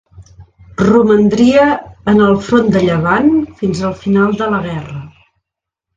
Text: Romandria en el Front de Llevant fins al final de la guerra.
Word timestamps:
Romandria 0.79 1.67
en 2.13 2.23
el 2.29 2.39
Front 2.47 2.73
de 2.77 2.83
Llevant 2.87 3.31
fins 3.61 3.85
al 3.91 3.97
final 4.03 4.35
de 4.41 4.49
la 4.55 4.67
guerra. 4.69 4.99